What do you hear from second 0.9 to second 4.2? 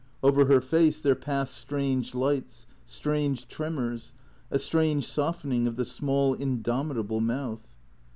there passed strange lights, strange tremors,